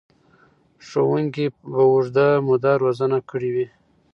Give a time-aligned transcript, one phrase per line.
[0.87, 3.67] ښوونکي به اوږده موده روزنه کړې وي.